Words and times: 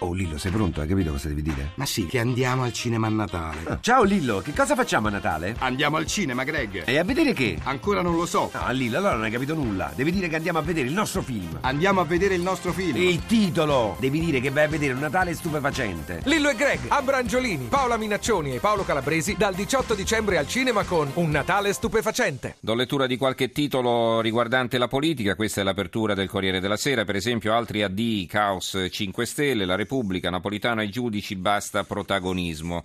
Oh 0.00 0.12
Lillo, 0.12 0.38
sei 0.38 0.52
pronto? 0.52 0.80
Hai 0.80 0.86
capito 0.86 1.10
cosa 1.10 1.26
devi 1.26 1.42
dire? 1.42 1.72
Ma 1.74 1.84
sì, 1.84 2.06
che 2.06 2.20
andiamo 2.20 2.62
al 2.62 2.72
cinema 2.72 3.08
a 3.08 3.10
Natale. 3.10 3.58
Ah, 3.64 3.78
ciao 3.82 4.04
Lillo, 4.04 4.38
che 4.38 4.52
cosa 4.52 4.76
facciamo 4.76 5.08
a 5.08 5.10
Natale? 5.10 5.56
Andiamo 5.58 5.96
al 5.96 6.06
cinema, 6.06 6.44
Greg. 6.44 6.84
E 6.86 6.98
a 6.98 7.02
vedere 7.02 7.32
che? 7.32 7.58
Ancora 7.64 8.00
non 8.00 8.14
lo 8.14 8.24
so. 8.24 8.48
No, 8.54 8.70
Lillo, 8.70 8.98
allora 8.98 9.14
non 9.14 9.24
hai 9.24 9.32
capito 9.32 9.54
nulla. 9.54 9.90
Devi 9.96 10.12
dire 10.12 10.28
che 10.28 10.36
andiamo 10.36 10.60
a 10.60 10.62
vedere 10.62 10.86
il 10.86 10.92
nostro 10.94 11.20
film. 11.20 11.58
Andiamo 11.62 12.00
a 12.00 12.04
vedere 12.04 12.36
il 12.36 12.42
nostro 12.42 12.72
film. 12.72 12.96
Il 12.96 13.26
titolo! 13.26 13.96
Devi 13.98 14.20
dire 14.20 14.38
che 14.40 14.50
vai 14.50 14.64
a 14.64 14.68
vedere 14.68 14.92
un 14.92 15.00
Natale 15.00 15.34
stupefacente. 15.34 16.20
Lillo 16.26 16.48
e 16.48 16.54
Greg, 16.54 16.78
Abrangiolini, 16.86 17.66
Paola 17.68 17.96
Minaccioni 17.96 18.54
e 18.54 18.60
Paolo 18.60 18.84
Calabresi 18.84 19.34
dal 19.36 19.54
18 19.54 19.94
dicembre 19.94 20.38
al 20.38 20.46
cinema 20.46 20.84
con 20.84 21.10
Un 21.14 21.30
Natale 21.30 21.72
stupefacente. 21.72 22.54
Do 22.60 22.74
lettura 22.74 23.08
di 23.08 23.16
qualche 23.16 23.50
titolo 23.50 24.20
riguardante 24.20 24.78
la 24.78 24.86
politica, 24.86 25.34
questa 25.34 25.60
è 25.60 25.64
l'apertura 25.64 26.14
del 26.14 26.28
Corriere 26.28 26.60
della 26.60 26.76
Sera, 26.76 27.04
per 27.04 27.16
esempio 27.16 27.52
altri 27.52 27.82
AD, 27.82 28.26
Caos 28.28 28.86
5 28.88 29.26
Stelle, 29.26 29.64
La 29.64 29.74
Repubblica, 29.74 29.86
Napolitano 30.30 30.80
ai 30.80 30.90
giudici, 30.90 31.36
basta 31.36 31.84
protagonismo. 31.84 32.84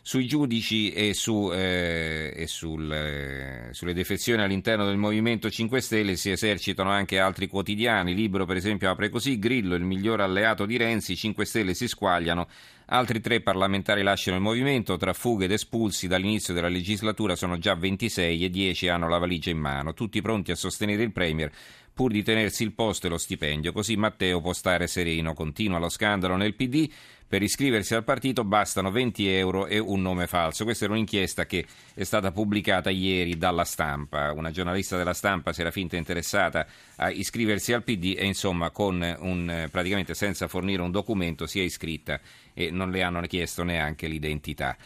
Sui 0.00 0.26
giudici 0.26 0.90
e, 0.90 1.12
su, 1.12 1.50
eh, 1.52 2.32
e 2.34 2.46
sul, 2.46 2.90
eh, 2.90 3.68
sulle 3.72 3.92
defezioni 3.92 4.42
all'interno 4.42 4.86
del 4.86 4.96
Movimento 4.96 5.50
5 5.50 5.82
Stelle 5.82 6.16
si 6.16 6.30
esercitano 6.30 6.88
anche 6.88 7.18
altri 7.18 7.46
quotidiani. 7.46 8.14
Libro, 8.14 8.46
per 8.46 8.56
esempio, 8.56 8.88
apre 8.88 9.10
così: 9.10 9.38
Grillo, 9.38 9.74
il 9.74 9.84
miglior 9.84 10.22
alleato 10.22 10.64
di 10.64 10.78
Renzi, 10.78 11.14
5 11.14 11.44
Stelle 11.44 11.74
si 11.74 11.86
squagliano. 11.86 12.48
Altri 12.86 13.20
tre 13.20 13.42
parlamentari 13.42 14.02
lasciano 14.02 14.38
il 14.38 14.42
movimento, 14.42 14.96
tra 14.96 15.12
fughe 15.12 15.44
ed 15.44 15.52
espulsi 15.52 16.08
dall'inizio 16.08 16.54
della 16.54 16.68
legislatura 16.68 17.36
sono 17.36 17.58
già 17.58 17.74
26 17.74 18.46
e 18.46 18.48
10 18.48 18.88
hanno 18.88 19.10
la 19.10 19.18
valigia 19.18 19.50
in 19.50 19.58
mano, 19.58 19.92
tutti 19.92 20.22
pronti 20.22 20.52
a 20.52 20.54
sostenere 20.54 21.02
il 21.02 21.12
Premier 21.12 21.52
pur 21.98 22.12
di 22.12 22.22
tenersi 22.22 22.62
il 22.62 22.74
posto 22.74 23.08
e 23.08 23.10
lo 23.10 23.18
stipendio, 23.18 23.72
così 23.72 23.96
Matteo 23.96 24.40
può 24.40 24.52
stare 24.52 24.86
sereno. 24.86 25.34
Continua 25.34 25.80
lo 25.80 25.88
scandalo 25.88 26.36
nel 26.36 26.54
PD. 26.54 26.88
Per 27.26 27.42
iscriversi 27.42 27.92
al 27.92 28.04
partito 28.04 28.44
bastano 28.44 28.92
20 28.92 29.28
euro 29.28 29.66
e 29.66 29.80
un 29.80 30.00
nome 30.00 30.28
falso. 30.28 30.62
Questa 30.62 30.84
era 30.84 30.92
un'inchiesta 30.92 31.44
che 31.44 31.66
è 31.94 32.04
stata 32.04 32.30
pubblicata 32.30 32.88
ieri 32.88 33.36
dalla 33.36 33.64
stampa. 33.64 34.30
Una 34.30 34.52
giornalista 34.52 34.96
della 34.96 35.12
stampa 35.12 35.52
si 35.52 35.60
era 35.60 35.72
finta 35.72 35.96
interessata 35.96 36.68
a 36.94 37.10
iscriversi 37.10 37.72
al 37.72 37.82
PD 37.82 38.14
e 38.16 38.26
insomma 38.26 38.70
un, 38.76 39.68
praticamente 39.68 40.14
senza 40.14 40.46
fornire 40.46 40.82
un 40.82 40.92
documento 40.92 41.48
si 41.48 41.58
è 41.58 41.64
iscritta 41.64 42.20
e 42.54 42.70
non 42.70 42.92
le 42.92 43.02
hanno 43.02 43.20
chiesto 43.22 43.64
neanche 43.64 44.06
l'identità. 44.06 44.76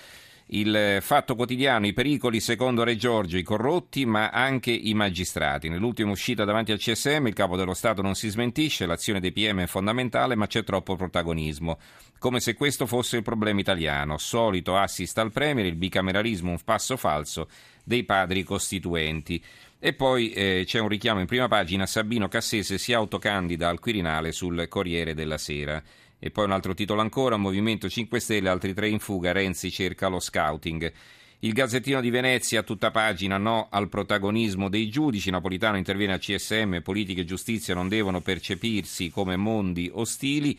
Il 0.46 0.98
fatto 1.00 1.34
quotidiano, 1.34 1.86
i 1.86 1.92
pericoli 1.92 2.40
secondo 2.40 2.84
Re 2.84 2.96
Giorgio, 2.96 3.38
i 3.38 3.42
corrotti 3.42 4.04
ma 4.04 4.28
anche 4.30 4.70
i 4.70 4.92
magistrati. 4.94 5.68
Nell'ultima 5.68 6.10
uscita 6.10 6.44
davanti 6.44 6.72
al 6.72 6.78
CSM 6.78 7.28
il 7.28 7.32
capo 7.32 7.56
dello 7.56 7.74
Stato 7.74 8.02
non 8.02 8.14
si 8.14 8.28
smentisce, 8.28 8.86
l'azione 8.86 9.20
dei 9.20 9.32
PM 9.32 9.60
è 9.60 9.66
fondamentale 9.66 10.34
ma 10.34 10.46
c'è 10.46 10.64
troppo 10.64 10.96
protagonismo. 10.96 11.78
Come 12.18 12.40
se 12.40 12.54
questo 12.54 12.86
fosse 12.86 13.16
il 13.16 13.22
problema 13.22 13.60
italiano. 13.60 14.18
Solito 14.18 14.76
assist 14.76 15.16
al 15.18 15.32
Premier, 15.32 15.66
il 15.66 15.76
bicameralismo 15.76 16.50
un 16.50 16.58
passo 16.64 16.96
falso 16.96 17.48
dei 17.82 18.04
padri 18.04 18.42
costituenti. 18.42 19.42
E 19.78 19.94
poi 19.94 20.30
eh, 20.30 20.62
c'è 20.64 20.78
un 20.78 20.86
richiamo 20.86 21.18
in 21.18 21.26
prima 21.26 21.48
pagina, 21.48 21.86
Sabino 21.86 22.28
Cassese 22.28 22.78
si 22.78 22.92
autocandida 22.92 23.68
al 23.68 23.80
Quirinale 23.80 24.30
sul 24.30 24.68
Corriere 24.68 25.14
della 25.14 25.38
Sera. 25.38 25.82
E 26.24 26.30
poi 26.30 26.44
un 26.44 26.52
altro 26.52 26.72
titolo 26.72 27.00
ancora, 27.00 27.36
Movimento 27.36 27.88
5 27.88 28.20
Stelle, 28.20 28.48
altri 28.48 28.72
tre 28.74 28.88
in 28.88 29.00
fuga, 29.00 29.32
Renzi 29.32 29.72
cerca 29.72 30.06
lo 30.06 30.20
scouting. 30.20 30.92
Il 31.40 31.52
Gazzettino 31.52 32.00
di 32.00 32.10
Venezia, 32.10 32.62
tutta 32.62 32.92
pagina, 32.92 33.38
no 33.38 33.66
al 33.68 33.88
protagonismo 33.88 34.68
dei 34.68 34.88
giudici. 34.88 35.30
Napolitano 35.30 35.78
interviene 35.78 36.12
al 36.12 36.20
CSM, 36.20 36.78
politica 36.78 37.22
e 37.22 37.24
giustizia 37.24 37.74
non 37.74 37.88
devono 37.88 38.20
percepirsi 38.20 39.10
come 39.10 39.34
mondi 39.34 39.90
ostili. 39.92 40.56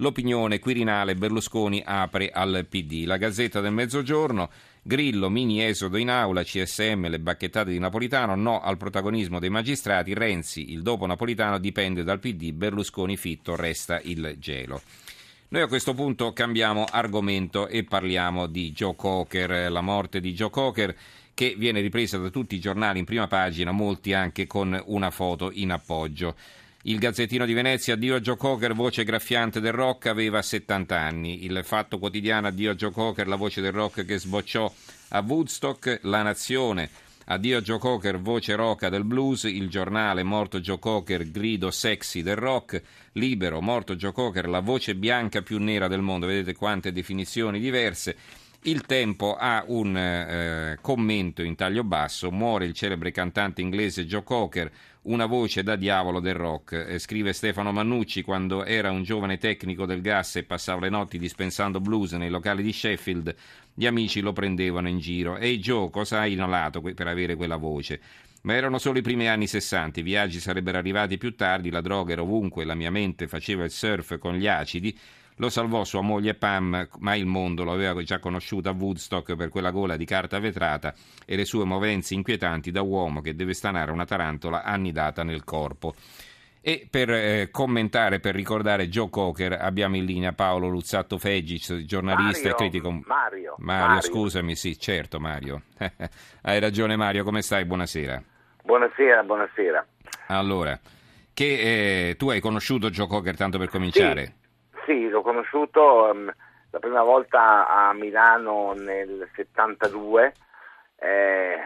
L'opinione 0.00 0.58
Quirinale, 0.58 1.14
Berlusconi 1.14 1.82
apre 1.82 2.28
al 2.28 2.66
PD. 2.68 3.04
La 3.06 3.16
Gazzetta 3.16 3.62
del 3.62 3.72
Mezzogiorno, 3.72 4.50
Grillo, 4.86 5.28
mini 5.28 5.64
esodo 5.64 5.96
in 5.96 6.08
aula, 6.08 6.44
CSM, 6.44 7.08
le 7.08 7.18
bacchettate 7.18 7.72
di 7.72 7.78
Napolitano, 7.80 8.36
no 8.36 8.60
al 8.60 8.76
protagonismo 8.76 9.40
dei 9.40 9.50
magistrati. 9.50 10.14
Renzi, 10.14 10.70
il 10.70 10.82
dopo 10.82 11.06
Napolitano 11.06 11.58
dipende 11.58 12.04
dal 12.04 12.20
PD, 12.20 12.52
Berlusconi 12.52 13.16
fitto, 13.16 13.56
resta 13.56 13.98
il 14.04 14.36
gelo. 14.38 14.80
Noi 15.48 15.62
a 15.62 15.66
questo 15.66 15.92
punto 15.92 16.32
cambiamo 16.32 16.84
argomento 16.88 17.66
e 17.66 17.82
parliamo 17.82 18.46
di 18.46 18.70
Joe 18.70 18.94
Cocker, 18.94 19.72
la 19.72 19.80
morte 19.80 20.20
di 20.20 20.32
Joe 20.32 20.50
Cocker 20.50 20.96
che 21.34 21.56
viene 21.58 21.80
ripresa 21.80 22.16
da 22.18 22.30
tutti 22.30 22.54
i 22.54 22.60
giornali 22.60 23.00
in 23.00 23.06
prima 23.06 23.26
pagina, 23.26 23.72
molti 23.72 24.12
anche 24.12 24.46
con 24.46 24.80
una 24.86 25.10
foto 25.10 25.50
in 25.52 25.72
appoggio. 25.72 26.36
Il 26.88 27.00
Gazzettino 27.00 27.46
di 27.46 27.52
Venezia, 27.52 27.94
addio 27.94 28.14
a 28.14 28.20
Joe 28.20 28.36
Cocker, 28.36 28.72
voce 28.72 29.02
graffiante 29.02 29.58
del 29.58 29.72
rock, 29.72 30.06
aveva 30.06 30.40
70 30.40 30.96
anni. 30.96 31.44
Il 31.44 31.62
Fatto 31.64 31.98
Quotidiano, 31.98 32.46
addio 32.46 32.70
a 32.70 32.74
Joe 32.76 32.92
Cocker, 32.92 33.26
la 33.26 33.34
voce 33.34 33.60
del 33.60 33.72
rock 33.72 34.04
che 34.04 34.20
sbocciò 34.20 34.72
a 35.08 35.20
Woodstock. 35.26 35.98
La 36.02 36.22
Nazione, 36.22 36.88
addio 37.24 37.58
a 37.58 37.60
Joe 37.60 37.80
Cocker, 37.80 38.20
voce 38.20 38.54
roca 38.54 38.88
del 38.88 39.02
blues. 39.02 39.42
Il 39.44 39.68
Giornale, 39.68 40.22
morto 40.22 40.60
Joe 40.60 40.78
Cocker, 40.78 41.28
grido 41.28 41.72
sexy 41.72 42.22
del 42.22 42.36
rock. 42.36 42.80
Libero, 43.14 43.60
morto 43.60 43.96
Joe 43.96 44.12
Cocker, 44.12 44.48
la 44.48 44.60
voce 44.60 44.94
bianca 44.94 45.42
più 45.42 45.58
nera 45.58 45.88
del 45.88 46.02
mondo. 46.02 46.26
Vedete 46.26 46.54
quante 46.54 46.92
definizioni 46.92 47.58
diverse. 47.58 48.16
Il 48.66 48.80
Tempo 48.80 49.36
ha 49.36 49.62
un 49.68 49.96
eh, 49.96 50.78
commento 50.80 51.42
in 51.42 51.54
taglio 51.54 51.84
basso, 51.84 52.32
muore 52.32 52.64
il 52.64 52.72
celebre 52.72 53.12
cantante 53.12 53.60
inglese 53.60 54.06
Joe 54.06 54.24
Cocker, 54.24 54.68
una 55.02 55.26
voce 55.26 55.62
da 55.62 55.76
diavolo 55.76 56.18
del 56.18 56.34
rock. 56.34 56.72
Eh, 56.72 56.98
scrive 56.98 57.32
Stefano 57.32 57.70
Mannucci 57.70 58.22
quando 58.22 58.64
era 58.64 58.90
un 58.90 59.04
giovane 59.04 59.38
tecnico 59.38 59.86
del 59.86 60.00
gas 60.00 60.34
e 60.34 60.42
passava 60.42 60.80
le 60.80 60.88
notti 60.88 61.16
dispensando 61.16 61.78
blues 61.78 62.14
nei 62.14 62.28
locali 62.28 62.64
di 62.64 62.72
Sheffield, 62.72 63.32
gli 63.72 63.86
amici 63.86 64.20
lo 64.20 64.32
prendevano 64.32 64.88
in 64.88 64.98
giro. 64.98 65.36
Ehi 65.36 65.60
Joe, 65.60 65.88
cosa 65.88 66.18
hai 66.18 66.32
inalato 66.32 66.80
per 66.80 67.06
avere 67.06 67.36
quella 67.36 67.58
voce? 67.58 68.00
Ma 68.42 68.54
erano 68.54 68.78
solo 68.78 68.98
i 68.98 69.02
primi 69.02 69.28
anni 69.28 69.46
60, 69.46 70.00
i 70.00 70.02
viaggi 70.02 70.40
sarebbero 70.40 70.76
arrivati 70.76 71.18
più 71.18 71.36
tardi, 71.36 71.70
la 71.70 71.80
droga 71.80 72.14
era 72.14 72.22
ovunque, 72.22 72.64
la 72.64 72.74
mia 72.74 72.90
mente 72.90 73.28
faceva 73.28 73.62
il 73.62 73.70
surf 73.70 74.18
con 74.18 74.34
gli 74.34 74.48
acidi. 74.48 74.98
Lo 75.38 75.50
salvò 75.50 75.84
sua 75.84 76.00
moglie 76.00 76.32
Pam, 76.34 76.88
ma 77.00 77.14
il 77.14 77.26
mondo 77.26 77.62
lo 77.62 77.72
aveva 77.72 78.02
già 78.02 78.18
conosciuto 78.18 78.70
a 78.70 78.72
Woodstock 78.72 79.36
per 79.36 79.50
quella 79.50 79.70
gola 79.70 79.96
di 79.96 80.06
carta 80.06 80.38
vetrata 80.38 80.94
e 81.26 81.36
le 81.36 81.44
sue 81.44 81.64
movenze 81.64 82.14
inquietanti 82.14 82.70
da 82.70 82.80
uomo 82.80 83.20
che 83.20 83.34
deve 83.34 83.52
stanare 83.52 83.90
una 83.90 84.06
tarantola 84.06 84.62
annidata 84.62 85.22
nel 85.24 85.44
corpo. 85.44 85.94
E 86.62 86.88
per 86.90 87.10
eh, 87.10 87.48
commentare, 87.52 88.18
per 88.18 88.34
ricordare 88.34 88.88
Joe 88.88 89.10
Cocker, 89.10 89.52
abbiamo 89.52 89.96
in 89.96 90.06
linea 90.06 90.32
Paolo 90.32 90.68
Luzzatto 90.68 91.18
Fegic, 91.18 91.84
giornalista 91.84 92.48
Mario, 92.48 92.50
e 92.50 92.54
critico. 92.54 92.90
Mario, 92.90 93.54
Mario, 93.58 93.86
Mario. 93.86 94.00
scusami, 94.00 94.56
sì, 94.56 94.78
certo 94.78 95.20
Mario. 95.20 95.62
Hai 96.42 96.58
ragione 96.58 96.96
Mario, 96.96 97.24
come 97.24 97.42
stai? 97.42 97.66
Buonasera. 97.66 98.22
Buonasera, 98.64 99.22
buonasera. 99.22 99.86
Allora, 100.28 100.80
che 101.32 102.08
eh, 102.08 102.16
tu 102.16 102.30
hai 102.30 102.40
conosciuto 102.40 102.88
Joe 102.90 103.06
Cocker 103.06 103.36
tanto 103.36 103.58
per 103.58 103.68
cominciare? 103.68 104.34
L'ho 105.16 105.22
conosciuto 105.22 106.10
um, 106.12 106.30
la 106.72 106.78
prima 106.78 107.02
volta 107.02 107.66
a 107.66 107.94
Milano 107.94 108.74
nel 108.74 109.26
72 109.34 110.34
eh, 110.96 111.58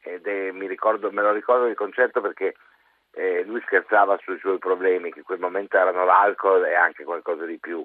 ed 0.00 0.26
è, 0.26 0.50
ricordo, 0.50 1.12
me 1.12 1.22
lo 1.22 1.30
ricordo 1.30 1.66
il 1.66 1.76
concerto 1.76 2.20
perché 2.20 2.56
eh, 3.12 3.44
lui 3.44 3.60
scherzava 3.60 4.18
sui 4.24 4.40
suoi 4.40 4.58
problemi, 4.58 5.12
che 5.12 5.20
in 5.20 5.24
quel 5.24 5.38
momento 5.38 5.76
erano 5.76 6.04
l'alcol 6.04 6.64
e 6.64 6.74
anche 6.74 7.04
qualcosa 7.04 7.44
di 7.44 7.58
più. 7.58 7.84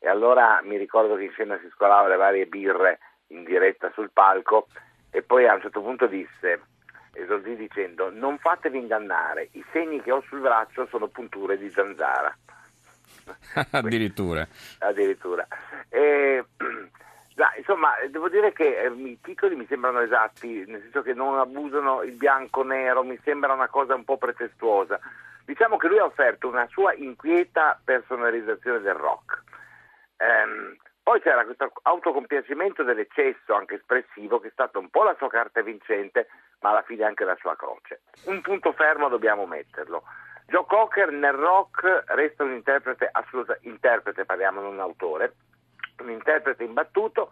E 0.00 0.08
allora 0.08 0.60
mi 0.64 0.78
ricordo 0.78 1.14
che 1.14 1.26
insieme 1.26 1.60
si 1.62 1.70
scolava 1.70 2.08
le 2.08 2.16
varie 2.16 2.46
birre 2.46 2.98
in 3.28 3.44
diretta 3.44 3.92
sul 3.92 4.10
palco 4.12 4.66
e 5.12 5.22
poi 5.22 5.46
a 5.46 5.54
un 5.54 5.60
certo 5.60 5.80
punto 5.80 6.08
disse, 6.08 6.60
esordì 7.12 7.54
dicendo, 7.54 8.10
non 8.10 8.36
fatevi 8.38 8.78
ingannare, 8.78 9.50
i 9.52 9.64
segni 9.70 10.02
che 10.02 10.10
ho 10.10 10.24
sul 10.26 10.40
braccio 10.40 10.88
sono 10.88 11.06
punture 11.06 11.56
di 11.56 11.70
zanzara. 11.70 12.36
Addirittura. 13.70 14.46
Addirittura. 14.78 15.46
E, 15.88 16.44
no, 16.58 17.46
insomma, 17.56 17.92
devo 18.10 18.28
dire 18.28 18.52
che 18.52 18.78
eh, 18.78 18.88
i 18.88 19.18
titoli 19.22 19.56
mi 19.56 19.66
sembrano 19.66 20.00
esatti, 20.00 20.64
nel 20.66 20.82
senso 20.82 21.02
che 21.02 21.14
non 21.14 21.38
abusano 21.38 22.02
il 22.02 22.12
bianco-nero, 22.12 23.02
mi 23.02 23.18
sembra 23.22 23.52
una 23.52 23.68
cosa 23.68 23.94
un 23.94 24.04
po' 24.04 24.16
pretestuosa. 24.16 24.98
Diciamo 25.44 25.76
che 25.76 25.88
lui 25.88 25.98
ha 25.98 26.04
offerto 26.04 26.48
una 26.48 26.66
sua 26.68 26.94
inquieta 26.94 27.78
personalizzazione 27.84 28.80
del 28.80 28.94
rock. 28.94 29.42
Ehm, 30.16 30.76
poi 31.04 31.20
c'era 31.20 31.44
questo 31.44 31.70
autocompiacimento 31.82 32.82
dell'eccesso, 32.82 33.52
anche 33.52 33.74
espressivo, 33.74 34.40
che 34.40 34.48
è 34.48 34.52
stato 34.52 34.78
un 34.78 34.88
po' 34.88 35.02
la 35.02 35.14
sua 35.18 35.28
carta 35.28 35.60
vincente, 35.60 36.28
ma 36.60 36.70
alla 36.70 36.80
fine 36.80 37.04
anche 37.04 37.24
la 37.24 37.36
sua 37.38 37.54
croce. 37.56 38.00
Un 38.24 38.40
punto 38.40 38.72
fermo 38.72 39.10
dobbiamo 39.10 39.44
metterlo. 39.44 40.04
Joe 40.46 40.64
Cocker 40.66 41.10
nel 41.10 41.32
rock 41.32 42.04
resta 42.08 42.44
un 42.44 42.52
interprete 42.52 43.08
assoluto, 43.10 43.56
interprete 43.62 44.24
parliamo 44.24 44.60
non 44.60 44.74
un 44.74 44.80
autore, 44.80 45.34
un 45.98 46.10
interprete 46.10 46.64
imbattuto, 46.64 47.30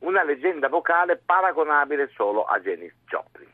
una 0.00 0.22
leggenda 0.22 0.68
vocale 0.68 1.16
paragonabile 1.16 2.10
solo 2.14 2.44
a 2.44 2.58
Janis 2.60 2.94
Joplin. 3.06 3.50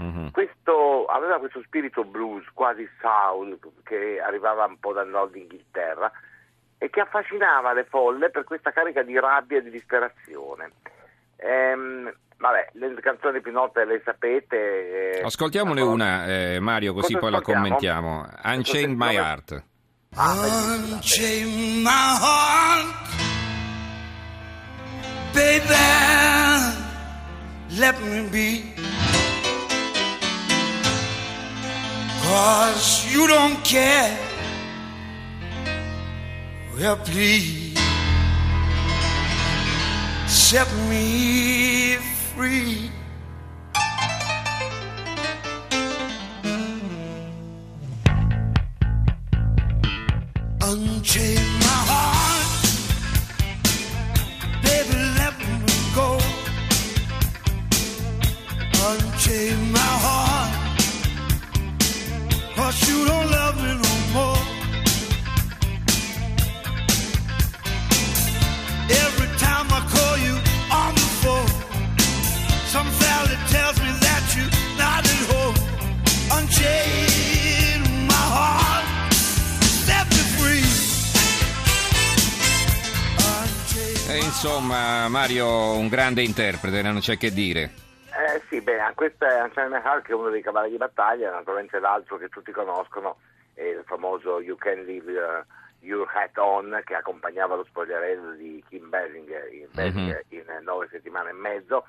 Mm-hmm. 0.00 0.28
Questo, 0.28 1.06
aveva 1.06 1.38
questo 1.38 1.60
spirito 1.62 2.04
blues, 2.04 2.46
quasi 2.54 2.88
soul, 3.00 3.58
che 3.82 4.20
arrivava 4.20 4.64
un 4.64 4.78
po' 4.78 4.92
dal 4.92 5.08
nord 5.08 5.34
Inghilterra, 5.36 6.10
e 6.78 6.88
che 6.88 7.00
affascinava 7.00 7.74
le 7.74 7.84
folle 7.84 8.30
per 8.30 8.44
questa 8.44 8.70
carica 8.70 9.02
di 9.02 9.18
rabbia 9.18 9.58
e 9.58 9.62
di 9.62 9.70
disperazione. 9.70 10.72
Ehm, 11.36 12.10
vabbè, 12.40 12.70
le 12.72 12.94
canzoni 13.00 13.40
più 13.40 13.52
note 13.52 13.84
le 13.84 14.00
sapete. 14.04 15.18
eh, 15.18 15.22
Ascoltiamone 15.22 15.80
una, 15.82 16.26
eh, 16.26 16.58
Mario, 16.60 16.92
così 16.94 17.12
Cosa 17.12 17.18
poi 17.18 17.30
la 17.30 17.40
commentiamo. 17.42 18.26
Unchained 18.44 18.96
My 18.96 19.14
Heart. 19.14 19.62
Unchain 20.16 21.82
my 21.82 22.16
heart, 22.18 23.08
baby. 25.32 25.68
Let 27.78 27.96
me 28.00 28.22
be. 28.28 28.74
Cause 32.22 33.06
you 33.12 33.26
don't 33.28 33.60
care. 33.62 34.16
Well, 36.76 36.96
please 37.04 37.78
set 40.26 40.66
me 40.88 41.96
free. 41.98 42.19
free. 42.40 43.09
Insomma, 84.42 85.06
Mario, 85.08 85.76
un 85.76 85.88
grande 85.88 86.22
interprete, 86.22 86.80
non 86.80 87.00
c'è 87.00 87.18
che 87.18 87.30
dire. 87.30 87.72
Eh, 88.08 88.40
sì, 88.48 88.62
beh, 88.62 88.92
questo 88.94 89.26
è 89.26 89.50
My 89.68 89.82
Heart 89.84 90.06
che 90.06 90.12
è 90.12 90.14
uno 90.14 90.30
dei 90.30 90.40
cavalli 90.40 90.70
di 90.70 90.78
battaglia, 90.78 91.30
naturalmente 91.30 91.78
l'altro 91.78 92.16
che 92.16 92.30
tutti 92.30 92.50
conoscono 92.50 93.18
è 93.52 93.64
il 93.64 93.82
famoso 93.84 94.40
You 94.40 94.56
Can 94.56 94.84
Leave 94.84 95.12
uh, 95.12 95.44
Your 95.80 96.08
Hat 96.14 96.38
On 96.38 96.80
che 96.86 96.94
accompagnava 96.94 97.54
lo 97.54 97.64
spogliarello 97.64 98.32
di 98.32 98.64
Kim 98.66 98.88
Basinger 98.88 99.52
in, 99.52 99.68
Basinger 99.72 100.24
in 100.28 100.48
eh, 100.48 100.60
nove 100.62 100.88
settimane 100.90 101.30
e 101.30 101.34
mezzo. 101.34 101.84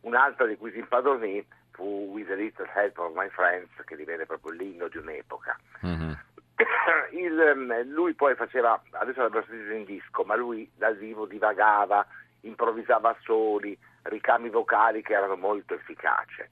Un 0.00 0.14
altro 0.14 0.46
di 0.46 0.56
cui 0.56 0.72
si 0.72 0.80
impadronì 0.80 1.42
fu 1.70 2.10
With 2.12 2.30
a 2.30 2.34
Little 2.34 2.70
Help 2.74 2.98
of 2.98 3.12
My 3.14 3.30
Friends 3.30 3.70
che 3.86 3.96
divenne 3.96 4.26
proprio 4.26 4.52
l'inno 4.52 4.88
di 4.88 4.98
un'epoca. 4.98 5.58
Mhm. 5.80 6.18
Il, 7.12 7.40
ehm, 7.40 7.82
lui 7.90 8.14
poi 8.14 8.34
faceva, 8.34 8.80
adesso 8.92 9.22
l'abbiamo 9.22 9.46
sentito 9.46 9.72
in 9.72 9.84
disco, 9.84 10.24
ma 10.24 10.34
lui 10.34 10.70
dal 10.76 10.96
vivo 10.96 11.26
divagava, 11.26 12.06
improvvisava 12.40 13.16
soli, 13.22 13.76
ricami 14.02 14.50
vocali 14.50 15.02
che 15.02 15.14
erano 15.14 15.36
molto 15.36 15.74
efficaci. 15.74 16.44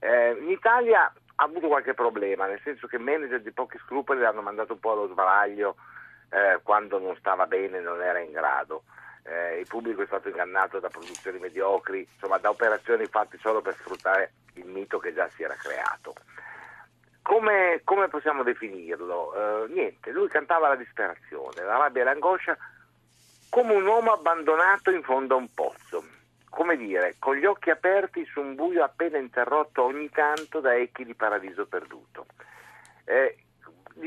Eh, 0.00 0.36
in 0.40 0.50
Italia 0.50 1.12
ha 1.40 1.44
avuto 1.44 1.68
qualche 1.68 1.94
problema, 1.94 2.46
nel 2.46 2.60
senso 2.62 2.86
che 2.86 2.98
manager 2.98 3.40
di 3.40 3.52
pochi 3.52 3.78
scrupoli 3.78 4.20
l'hanno 4.20 4.42
mandato 4.42 4.74
un 4.74 4.80
po' 4.80 4.92
allo 4.92 5.08
sbaraglio 5.08 5.76
eh, 6.30 6.60
quando 6.62 6.98
non 6.98 7.16
stava 7.16 7.46
bene, 7.46 7.80
non 7.80 8.02
era 8.02 8.18
in 8.18 8.32
grado. 8.32 8.82
Eh, 9.22 9.60
il 9.60 9.66
pubblico 9.66 10.02
è 10.02 10.06
stato 10.06 10.28
ingannato 10.28 10.78
da 10.78 10.88
produzioni 10.88 11.38
mediocri, 11.38 12.06
insomma 12.12 12.38
da 12.38 12.50
operazioni 12.50 13.06
fatte 13.06 13.38
solo 13.38 13.60
per 13.60 13.74
sfruttare 13.74 14.32
il 14.54 14.66
mito 14.66 14.98
che 14.98 15.12
già 15.12 15.28
si 15.34 15.42
era 15.42 15.54
creato. 15.54 16.14
Come, 17.28 17.82
come 17.84 18.08
possiamo 18.08 18.42
definirlo? 18.42 19.34
Eh, 19.34 19.68
niente, 19.74 20.12
lui 20.12 20.28
cantava 20.28 20.68
la 20.68 20.76
disperazione, 20.76 21.62
la 21.62 21.76
rabbia 21.76 22.00
e 22.00 22.04
l'angoscia 22.06 22.56
come 23.50 23.74
un 23.74 23.84
uomo 23.84 24.12
abbandonato 24.12 24.90
in 24.90 25.02
fondo 25.02 25.34
a 25.34 25.36
un 25.36 25.52
pozzo, 25.52 26.04
come 26.48 26.78
dire, 26.78 27.16
con 27.18 27.36
gli 27.36 27.44
occhi 27.44 27.68
aperti 27.68 28.24
su 28.24 28.40
un 28.40 28.54
buio 28.54 28.82
appena 28.82 29.18
interrotto 29.18 29.82
ogni 29.82 30.08
tanto 30.08 30.60
da 30.60 30.74
echi 30.74 31.04
di 31.04 31.12
paradiso 31.12 31.66
perduto. 31.66 32.24
Eh, 33.04 33.36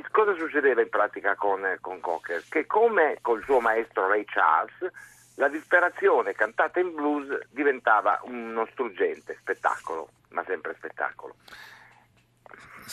cosa 0.10 0.34
succedeva 0.34 0.82
in 0.82 0.90
pratica 0.90 1.36
con, 1.36 1.78
con 1.80 2.00
Cocker? 2.00 2.44
Che 2.50 2.66
come 2.66 3.20
col 3.22 3.44
suo 3.44 3.60
maestro 3.60 4.08
Ray 4.08 4.26
Charles, 4.26 4.92
la 5.36 5.48
disperazione 5.48 6.34
cantata 6.34 6.80
in 6.80 6.96
blues 6.96 7.50
diventava 7.50 8.20
uno 8.24 8.66
struggente 8.72 9.38
spettacolo, 9.40 10.10
ma 10.30 10.44
sempre 10.44 10.74
spettacolo. 10.74 11.36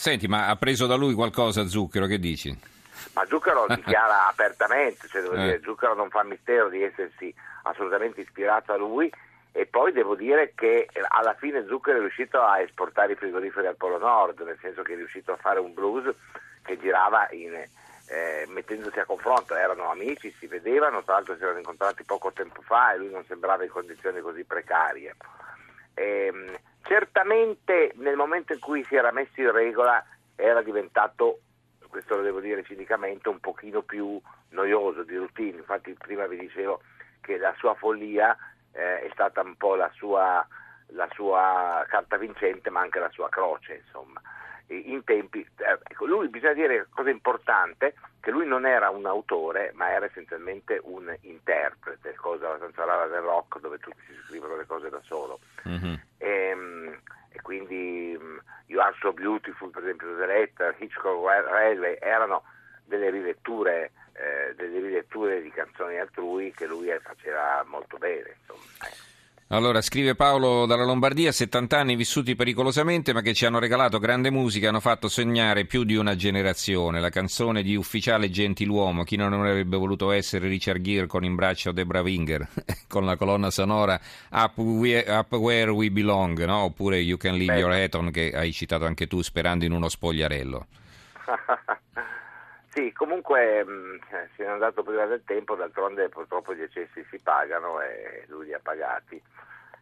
Senti, 0.09 0.27
ma 0.27 0.47
ha 0.47 0.55
preso 0.55 0.87
da 0.87 0.95
lui 0.95 1.13
qualcosa 1.13 1.67
Zucchero, 1.67 2.07
che 2.07 2.17
dici? 2.17 2.49
Ma 3.13 3.23
Zucchero 3.27 3.67
dichiara 3.69 4.27
apertamente, 4.27 5.07
cioè 5.07 5.21
devo 5.21 5.35
Eh. 5.35 5.41
dire, 5.43 5.61
Zucchero 5.61 5.93
non 5.93 6.09
fa 6.09 6.23
mistero 6.23 6.67
di 6.67 6.81
essersi 6.81 7.31
assolutamente 7.63 8.21
ispirato 8.21 8.73
a 8.73 8.77
lui 8.77 9.11
e 9.51 9.67
poi 9.67 9.91
devo 9.91 10.15
dire 10.15 10.53
che 10.55 10.87
alla 11.09 11.35
fine 11.35 11.63
Zucchero 11.67 11.97
è 11.97 11.99
riuscito 11.99 12.41
a 12.41 12.59
esportare 12.59 13.11
i 13.11 13.15
frigoriferi 13.17 13.67
al 13.67 13.75
Polo 13.75 13.99
Nord, 13.99 14.39
nel 14.39 14.57
senso 14.59 14.81
che 14.81 14.93
è 14.93 14.95
riuscito 14.95 15.31
a 15.33 15.37
fare 15.37 15.59
un 15.59 15.75
blues 15.75 16.11
che 16.63 16.79
girava 16.79 17.27
in, 17.29 17.53
eh, 17.53 18.45
mettendosi 18.47 18.97
a 18.97 19.05
confronto, 19.05 19.53
erano 19.55 19.91
amici, 19.91 20.33
si 20.39 20.47
vedevano, 20.47 21.03
tra 21.03 21.13
l'altro 21.13 21.35
si 21.35 21.43
erano 21.43 21.59
incontrati 21.59 22.03
poco 22.03 22.31
tempo 22.31 22.63
fa 22.63 22.93
e 22.93 22.97
lui 22.97 23.11
non 23.11 23.23
sembrava 23.27 23.63
in 23.63 23.69
condizioni 23.69 24.21
così 24.21 24.43
precarie. 24.43 25.15
Ehm, 25.93 26.57
certamente 26.89 27.93
nel 27.97 28.15
momento 28.15 28.53
in 28.53 28.59
cui 28.59 28.83
si 28.85 28.95
era 28.95 29.11
messo 29.11 29.39
in 29.39 29.51
regola 29.51 30.03
era 30.35 30.63
diventato, 30.63 31.41
questo 31.87 32.15
lo 32.15 32.23
devo 32.23 32.39
dire 32.39 32.63
cinicamente, 32.63 33.29
un 33.29 33.39
pochino 33.39 33.83
più 33.83 34.19
noioso 34.49 35.03
di 35.03 35.15
routine, 35.15 35.57
infatti 35.57 35.93
prima 35.93 36.25
vi 36.25 36.39
dicevo 36.39 36.81
che 37.21 37.37
la 37.37 37.53
sua 37.59 37.75
follia 37.75 38.35
eh, 38.71 39.01
è 39.01 39.09
stata 39.11 39.41
un 39.41 39.55
po' 39.55 39.75
la 39.75 39.91
sua, 39.93 40.45
la 40.87 41.07
sua 41.13 41.85
carta 41.87 42.17
vincente 42.17 42.71
ma 42.71 42.79
anche 42.79 42.97
la 42.97 43.11
sua 43.11 43.29
croce 43.29 43.83
insomma. 43.85 44.19
E 44.65 44.75
In 44.77 45.03
tempi, 45.03 45.41
eh, 45.57 45.79
ecco, 45.83 46.07
lui 46.07 46.27
bisogna 46.29 46.53
dire 46.53 46.87
cosa 46.89 47.11
importante, 47.11 47.93
che 48.19 48.31
lui 48.31 48.47
non 48.47 48.65
era 48.65 48.89
un 48.89 49.05
autore 49.05 49.71
ma 49.75 49.91
era 49.91 50.05
essenzialmente 50.05 50.79
un 50.83 51.15
interprete, 51.21 52.15
cosa 52.15 52.47
abbastanza 52.47 52.83
rara 52.83 53.05
del 53.05 53.21
rock 53.21 53.59
dove 53.59 53.77
tutti 53.77 54.01
si 54.07 54.15
scrivono 54.25 54.55
le 54.55 54.65
cose 54.65 54.89
da 54.89 55.01
solo. 55.03 55.39
Mhm. 55.65 56.01
E, 56.17 56.27
e 56.27 56.38
quindi 57.49 58.15
mm, 58.15 58.37
You 58.67 58.79
Are 58.79 58.95
So 59.01 59.11
Beautiful, 59.11 59.71
per 59.71 59.81
esempio, 59.81 60.15
The 60.17 60.27
Letter, 60.27 60.75
Hitchcock 60.77 61.25
Railway 61.49 61.97
erano 61.99 62.43
delle 62.85 63.09
riletture, 63.09 63.91
eh, 64.13 64.53
delle 64.55 64.79
riletture 64.79 65.41
di 65.41 65.49
canzoni 65.49 65.97
altrui 65.97 66.51
che 66.51 66.67
lui 66.67 66.89
eh, 66.89 66.99
faceva 66.99 67.65
molto 67.67 67.97
bene. 67.97 68.35
Insomma. 68.39 69.08
Allora, 69.51 69.81
scrive 69.81 70.13
Paolo 70.13 70.67
dalla 70.67 70.83
Lombardia, 70.83 71.31
70 71.31 71.79
anni 71.79 71.95
vissuti 71.95 72.35
pericolosamente, 72.35 73.13
ma 73.13 73.21
che 73.21 73.33
ci 73.33 73.47
hanno 73.47 73.57
regalato 73.57 73.97
grande 73.97 74.29
musica, 74.29 74.69
hanno 74.69 74.79
fatto 74.79 75.07
sognare 75.07 75.65
più 75.65 75.85
di 75.85 75.95
una 75.95 76.15
generazione. 76.15 76.99
La 76.99 77.09
canzone 77.09 77.63
di 77.63 77.75
Ufficiale 77.75 78.29
Gentiluomo, 78.29 79.03
chi 79.03 79.15
non 79.15 79.33
avrebbe 79.33 79.75
voluto 79.75 80.11
essere 80.11 80.47
Richard 80.47 80.81
Gere 80.81 81.07
con 81.07 81.23
in 81.23 81.33
braccio 81.33 81.71
Debra 81.71 82.01
Winger, 82.01 82.47
con 82.87 83.05
la 83.05 83.15
colonna 83.15 83.49
sonora 83.49 83.99
Up, 84.29 84.55
We- 84.59 85.03
Up 85.07 85.33
Where 85.33 85.71
We 85.71 85.89
Belong, 85.89 86.45
no? 86.45 86.65
oppure 86.65 86.99
You 86.99 87.17
Can 87.17 87.35
Leave. 87.35 87.57
Your 87.57 87.71
Hat 87.71 87.95
On, 87.95 88.11
che 88.11 88.31
hai 88.31 88.51
citato 88.51 88.85
anche 88.85 89.07
tu, 89.07 89.23
sperando 89.23 89.65
in 89.65 89.71
uno 89.71 89.89
spogliarello. 89.89 90.67
sì, 92.79 92.93
comunque 92.93 93.63
mh, 93.63 93.99
eh, 94.11 94.29
se 94.35 94.43
n'è 94.43 94.49
andato 94.49 94.83
prima 94.83 95.05
del 95.05 95.23
tempo, 95.25 95.55
d'altronde 95.55 96.07
purtroppo 96.09 96.53
gli 96.53 96.61
eccessi 96.61 97.05
si 97.09 97.19
pagano 97.19 97.81
e 97.81 98.23
lui 98.27 98.45
li 98.45 98.53
ha 98.53 98.59
pagati. 98.61 99.21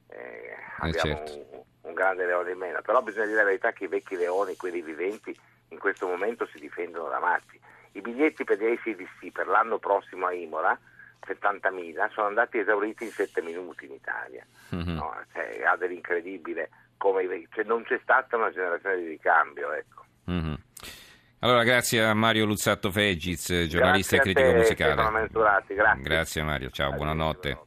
Eh, 0.10 0.56
abbiamo 0.80 1.26
certo. 1.26 1.34
un, 1.52 1.64
un 1.82 1.94
grande 1.94 2.26
leone 2.26 2.52
in 2.52 2.58
meno, 2.58 2.82
però 2.82 3.02
bisogna 3.02 3.26
dire 3.26 3.38
la 3.38 3.44
verità 3.44 3.72
che 3.72 3.84
i 3.84 3.88
vecchi 3.88 4.16
leoni, 4.16 4.56
quelli 4.56 4.82
viventi, 4.82 5.38
in 5.70 5.80
questo 5.80 6.08
momento 6.08 6.48
si 6.48 6.60
difendono 6.60 7.10
da 7.10 7.20
matti. 7.20 7.60
I 7.94 8.02
biglietti 8.02 8.44
per 8.44 8.58
gli 8.58 8.66
ACDC 8.66 9.32
per 9.32 9.48
l'anno 9.48 9.78
prossimo 9.78 10.26
a 10.28 10.34
Imola, 10.34 10.78
70.000, 11.26 12.12
sono 12.12 12.28
andati 12.28 12.58
esauriti 12.58 13.04
in 13.04 13.12
7 13.12 13.42
minuti 13.42 13.86
in 13.86 13.92
Italia. 13.92 14.46
Mhm. 14.70 14.94
No, 14.96 15.14
cioè, 15.34 15.64
ha 15.64 15.76
dell'incredibile, 15.76 16.70
come 16.98 17.48
cioè, 17.52 17.64
non 17.66 17.84
c'è 17.84 18.00
stata 18.02 18.38
una 18.38 18.52
generazione 18.52 18.98
di 18.98 19.08
ricambio. 19.08 19.72
Ecco. 19.74 20.06
Mhm. 20.26 20.57
Allora, 21.40 21.64
grazie 21.64 22.04
a 22.04 22.14
Mario 22.14 22.46
Luzzatto 22.46 22.92
Fegiz, 22.92 23.48
giornalista 23.68 24.16
Grazie 24.16 24.18
e 24.18 24.20
critico 24.22 24.52
te, 24.52 24.58
musicale. 24.58 24.94
Grazie 26.02 26.42
Mario, 26.42 26.70
ciao, 26.72 26.92
buonanotte. 26.94 27.60